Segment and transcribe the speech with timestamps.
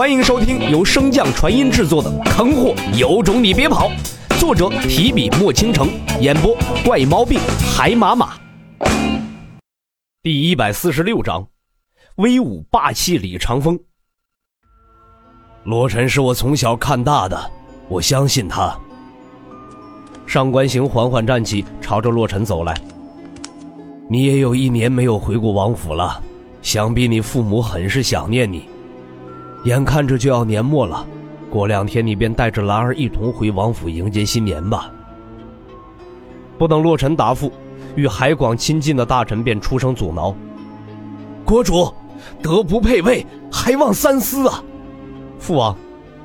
[0.00, 3.90] 欢迎收听由升降传音制作的《坑货有种你别跑》，
[4.40, 5.90] 作者提笔墨倾城，
[6.22, 7.38] 演播怪毛病
[7.76, 8.32] 海马马。
[10.22, 11.46] 第一百四十六章，
[12.14, 13.78] 威武霸气李长风。
[15.64, 17.38] 洛尘是我从小看大的，
[17.90, 18.74] 我相信他。
[20.26, 22.74] 上官行缓缓站起，朝着洛尘走来。
[24.08, 26.18] 你也有一年没有回过王府了，
[26.62, 28.64] 想必你父母很是想念你。
[29.64, 31.06] 眼看着就要年末了，
[31.50, 34.90] 过两天你便带着兰儿一同回王府迎接新年吧。
[36.56, 37.52] 不等洛尘答复，
[37.94, 40.34] 与海广亲近的大臣便出声阻挠
[41.44, 41.92] ：“国主，
[42.42, 44.62] 德不配位，还望三思啊！”
[45.38, 45.76] 父王，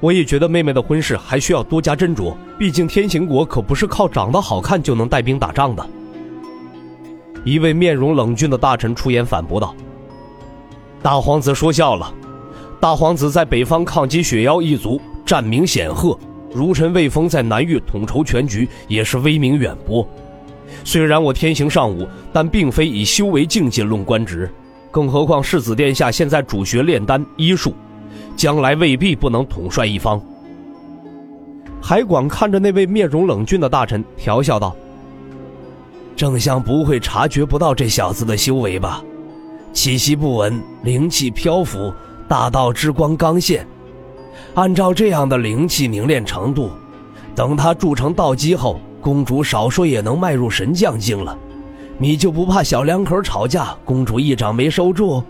[0.00, 5.84] 我也觉得妹妹的婚事还需要多加斟酌，毕竟天行国可不是靠长得好看就能带兵打仗的。
[7.44, 9.74] 一位面容冷峻的大臣出言反驳道
[11.02, 12.12] ：“大皇子说笑了，
[12.80, 16.16] 大皇子在北方抗击雪妖一族，战名显赫；
[16.52, 20.06] 如臣魏峰在南域统筹全局，也是威名远播。
[20.84, 24.50] 虽然我天行尚武，但并非以修为境界论官职，
[24.90, 27.72] 更何况世子殿下现在主学炼丹医术，
[28.36, 30.20] 将来未必不能统帅一方。”
[31.80, 34.76] 海广看着那位面容冷峻的大臣，调笑道。
[36.14, 39.02] 正相不会察觉不到这小子的修为吧？
[39.72, 41.92] 气息不稳，灵气漂浮，
[42.28, 43.66] 大道之光刚现。
[44.54, 46.70] 按照这样的灵气凝练程度，
[47.34, 51.36] 等他铸成道基后，公主少说也能迈入神将境了。
[51.98, 55.22] 你就不怕小两口吵架，公主一掌没收住？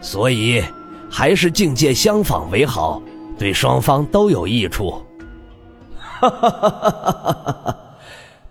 [0.00, 0.62] 所以，
[1.10, 3.02] 还是境界相仿为好，
[3.38, 5.02] 对双方都有益处。
[5.96, 7.76] 哈哈哈哈哈哈！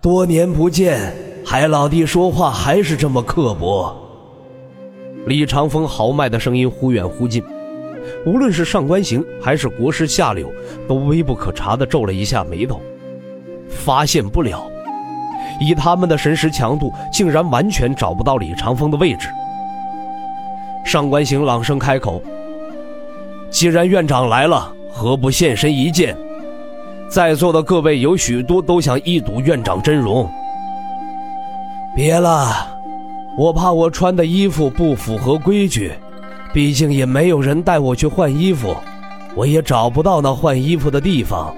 [0.00, 1.12] 多年不见。
[1.44, 3.96] 海老弟说话还是这么刻薄。
[5.26, 7.42] 李长风豪迈的声音忽远忽近，
[8.24, 10.52] 无论是上官行还是国师夏柳，
[10.88, 12.80] 都微不可察的皱了一下眉头。
[13.68, 14.68] 发现不了，
[15.60, 19.28] 以他们的神识强度，竟然完全找不到李长风的位置。
[20.84, 22.20] 上官行朗声开口
[23.50, 26.16] ：“既然院长来了，何不现身一见？
[27.08, 30.28] 在座的各位有许多都想一睹院长真容。”
[31.94, 32.66] 别了，
[33.36, 35.92] 我怕我穿的衣服不符合规矩，
[36.52, 38.76] 毕竟也没有人带我去换衣服，
[39.34, 41.54] 我也找不到那换衣服的地方。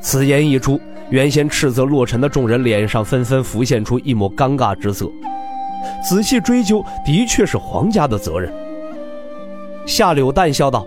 [0.00, 0.80] 此言一出，
[1.10, 5.10] 原先斥责洛尘的众人脸上纷纷浮现出一抹尴尬之色。
[6.08, 8.52] 仔细追究，的确是皇家的责任。
[9.84, 10.86] 夏柳淡笑道：“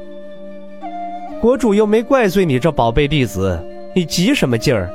[1.41, 3.61] 国主又没怪罪你这宝贝弟子，
[3.93, 4.89] 你急什么劲儿？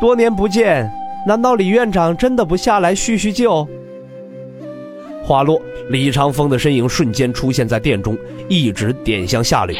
[0.00, 0.90] 多年不见。”
[1.24, 3.64] 难道李院长真的不下来叙叙旧？
[5.22, 8.18] 话落，李长风的身影瞬间出现在殿中，
[8.48, 9.76] 一指点向夏柳。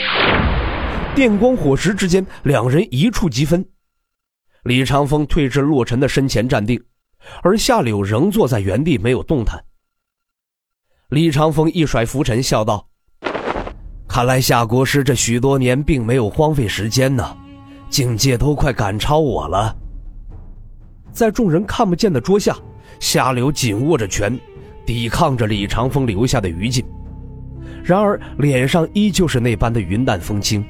[1.15, 3.65] 电光火石之间，两人一触即分。
[4.63, 6.81] 李长风退至洛尘的身前站定，
[7.43, 9.63] 而夏柳仍坐在原地没有动弹。
[11.09, 12.87] 李长风一甩拂尘，笑道
[14.09, 17.37] ：“看来夏国师这许多年并没有荒废时间呢，
[17.91, 19.77] 境界都快赶超我了。”
[21.13, 22.57] 在众人看不见的桌下，
[23.01, 24.39] 夏柳紧握着拳，
[24.87, 26.85] 抵抗着李长风留下的余烬。
[27.83, 30.65] 然而脸上依旧是那般的云淡风轻。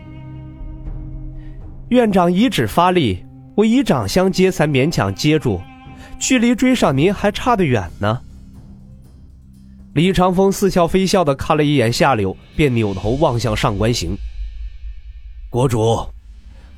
[1.88, 3.24] 院长一指发力，
[3.54, 5.60] 我以掌相接，才勉强接住，
[6.18, 8.20] 距离追上您还差得远呢。
[9.94, 14.16] 李长风似笑非笑的看了一眼夏柳，便扭头望向上官行。
[15.50, 15.98] 国主。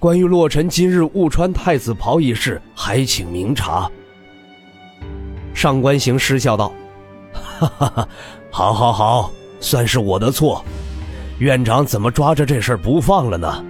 [0.01, 3.91] 关于洛尘今日误穿太子袍一事，还请明察。
[5.55, 6.71] 上官行失笑道
[7.67, 8.09] ：“哈哈哈，
[8.51, 9.31] 好，好，好，
[9.61, 10.65] 算是我的错。
[11.39, 13.65] 院长怎么抓着这事儿不放了呢？”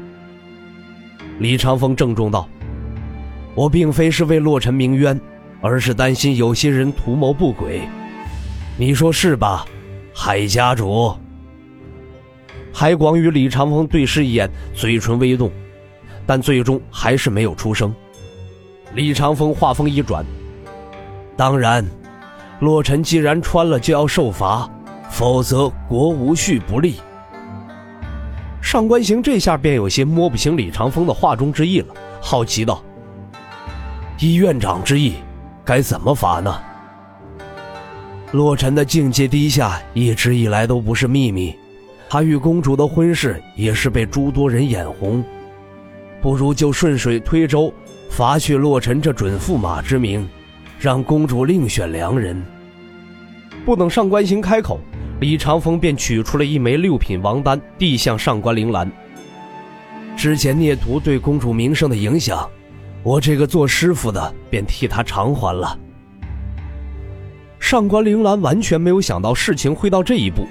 [1.39, 2.49] 李长风郑重道
[3.55, 5.21] ：“我并非是为洛尘鸣冤，
[5.61, 7.83] 而是担心有些人图谋不轨。
[8.77, 9.65] 你说是吧，
[10.15, 11.15] 海家主？”
[12.73, 15.51] 海广与李长风对视一眼，嘴唇微动。
[16.27, 17.95] 但最终还是没有出声。
[18.95, 20.25] 李长风话锋一转
[21.37, 21.85] ：“当然，
[22.65, 24.67] 洛尘既然穿了，就要受罚，
[25.11, 26.95] 否则国无序不立。”
[28.63, 32.83] 上官行这下便有些摸不清李长风的话中之意了，好奇道
[34.19, 35.17] ：“依院长之意，
[35.63, 36.59] 该怎么罚呢？”
[38.33, 41.55] 洛尘的境界低下，一直以来都不是秘密，
[42.09, 45.23] 他与公主的婚事也是被诸多人眼红。
[46.23, 47.71] 不如就顺水推舟，
[48.09, 50.27] 罚去洛尘这准驸马之名，
[50.79, 52.43] 让公主另选良人。
[53.65, 54.79] 不等上官行开口，
[55.21, 58.91] 李长风便取出了一枚六品王丹，递向上官铃兰。
[60.15, 62.47] 之前孽徒对公主名声的影响，
[63.03, 65.79] 我这个做师傅的便替他偿还了。
[67.59, 70.47] 上官铃兰完全没有想到事情会到这一步，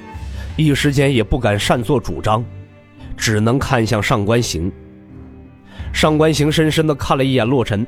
[0.57, 2.43] 一时间也不敢擅作主张，
[3.15, 4.71] 只能看向上官行。
[5.93, 7.85] 上官行深深的看了一眼洛尘，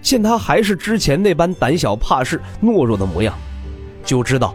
[0.00, 3.36] 见他还是之前那般胆小怕事、懦弱的模样，
[4.04, 4.54] 就知道，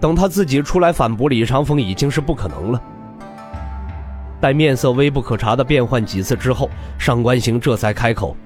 [0.00, 2.82] 等他自己出来反驳李长风已经是不可能了。
[4.40, 8.36] 待面色微不可察的变换几次之后，上官行这才开口：“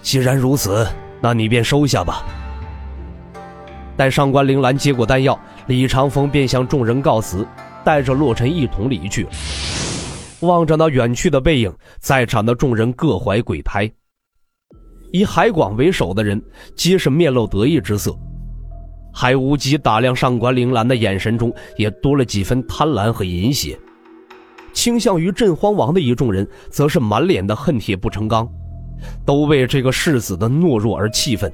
[0.00, 0.86] 既然如此，
[1.20, 2.24] 那你便收下吧。”
[3.96, 7.46] 待上官铃兰接过丹药，李长风便向众人告辞，
[7.84, 9.30] 带着洛尘一同离去了。
[10.40, 13.90] 望着那远去的背影，在场的众人各怀鬼胎。
[15.12, 16.42] 以海广为首的人
[16.74, 18.18] 皆是面露得意之色，
[19.14, 23.78] 海无极打量上官铃兰的眼神中也多了几分贪婪和淫邪。
[24.72, 28.46] 倾向于镇荒王的一众人，则是满脸的恨铁不成钢，
[29.24, 31.50] 都为这个世子的懦弱而气愤。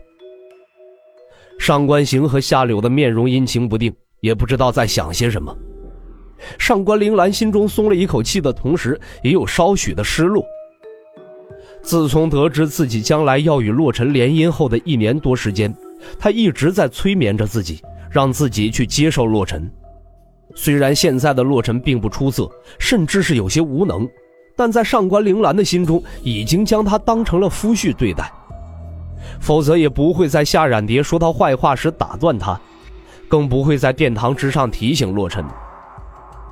[1.59, 5.55] 上官行和夏柳的面容阴晴不定，也不知道在想些什么。
[6.59, 10.43] 上官铃兰心中松了一口气的同时，也有稍许的失落。
[11.83, 15.75] 自从得知自己将来要与洛尘联姻后的一年多时间，
[16.19, 19.71] 他一直在催眠着自己，让自己去接受洛尘。
[20.55, 24.09] 虽然现在的洛尘并不出色，甚至是有些无能，
[24.57, 28.33] 但在上官铃兰的心中，已经将他当成了夫婿对待。
[29.39, 32.61] 否则也不会在夏冉蝶说他坏话时打断他，
[33.29, 35.45] 更不会在殿堂之上提醒洛尘。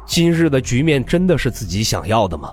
[0.07, 2.53] 今日的局面真的是自己想要的吗？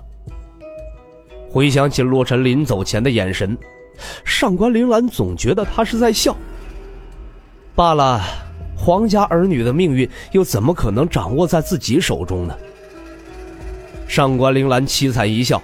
[1.48, 3.56] 回想起洛尘临走前的眼神，
[4.24, 6.36] 上官铃兰总觉得他是在笑。
[7.76, 8.22] 罢了，
[8.74, 12.56] 皇家儿女的命运又怎么可能掌握在自己手中呢？
[14.08, 15.62] 上官铃兰凄惨一笑，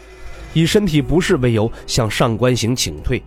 [0.53, 3.23] 以身体不适为由向上官行请退。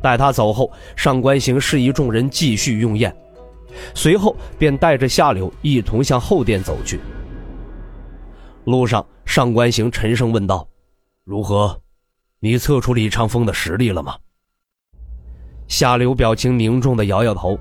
[0.00, 3.12] 待他走后，上官行示意众人继续用宴，
[3.94, 7.00] 随后便带着夏柳一同向后殿走去。
[8.64, 10.68] 路上，上官行沉声问道
[11.26, 11.80] ：“如何？
[12.38, 14.14] 你测出李长风的实力了吗？”
[15.70, 17.56] 夏柳表情凝重的摇摇头：“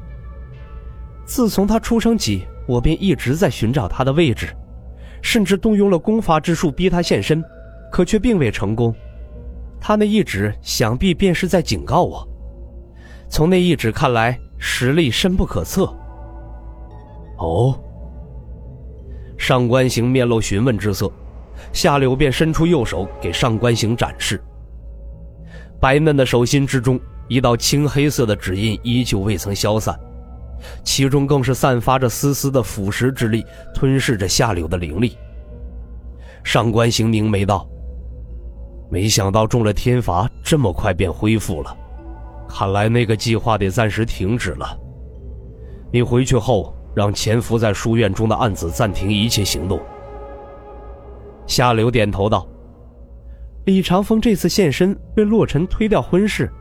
[1.25, 4.47] 自从他出生起，我便一直在寻找他的位置，
[5.21, 7.41] 甚至动用了功法之术逼他现身，
[7.91, 8.93] 可却并未成功。
[9.79, 12.27] 他那一指，想必便是在警告我。”
[13.29, 15.85] 从那一指看来，实力深不可测。
[17.37, 17.79] 哦，
[19.37, 21.11] 上官行面露询问之色，
[21.71, 24.41] 夏柳便伸出右手给上官行展示。
[25.79, 29.97] 白嫩的手心之中，一道青黑色的指印依旧未曾消散，
[30.83, 35.15] 其中更是散发着丝丝的腐蚀之力，吞噬着夏柳的灵力。
[36.43, 37.69] 上官行凝眉道
[38.89, 41.77] ：“没想到中了天罚，这么快便恢复了。”
[42.49, 44.75] 看来那个计划得暂时停止了。
[45.91, 49.79] 你回去后，让潜伏在书院中的暗子暂停一切行动。
[51.45, 52.47] 夏柳点头道
[53.65, 56.51] ：“李长风这次现身为洛尘推掉婚事，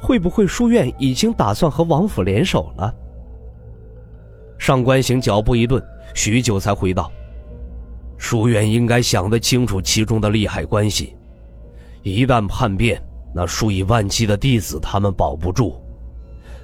[0.00, 2.94] 会不会书院已经打算和王府联手了？”
[4.58, 5.82] 上官行脚步一顿，
[6.14, 7.10] 许久才回道
[8.16, 11.16] ：“书院应该想得清楚其中的利害关系，
[12.02, 13.02] 一旦叛变。”
[13.34, 15.80] 那数以万计的弟子，他们保不住。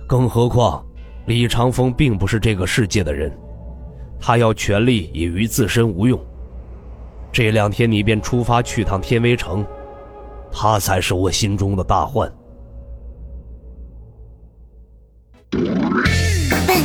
[0.06, 0.84] 更何况，
[1.24, 3.32] 李长风并不是这个世界的人，
[4.20, 6.20] 他要权力也于自身无用。
[7.32, 9.64] 这两天你便出发去趟天威城，
[10.52, 12.30] 他才是我心中的大患。